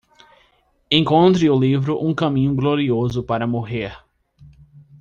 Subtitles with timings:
[0.89, 3.95] Encontre o livro Um Caminho Glorioso para Morrer